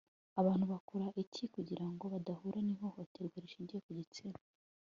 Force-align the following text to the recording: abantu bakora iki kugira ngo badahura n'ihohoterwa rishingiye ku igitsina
abantu 0.39 0.65
bakora 0.73 1.05
iki 1.23 1.43
kugira 1.53 1.85
ngo 1.91 2.03
badahura 2.13 2.59
n'ihohoterwa 2.65 3.37
rishingiye 3.43 3.79
ku 3.83 3.89
igitsina 3.93 4.39